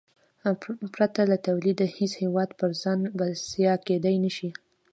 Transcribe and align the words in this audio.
پرته 0.93 1.21
له 1.31 1.37
تولیده 1.47 1.85
هېڅ 1.97 2.11
هېواد 2.21 2.49
پر 2.59 2.71
ځان 2.81 2.99
بسیا 3.17 3.73
کېدای 3.87 4.15
نه 4.25 4.31
شي. 4.35 4.49